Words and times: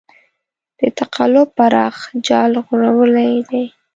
د 0.79 0.81
تقلب 0.99 1.47
پراخ 1.57 1.95
جال 2.27 2.51
غوړولی 2.65 3.33
دی. 3.49 3.65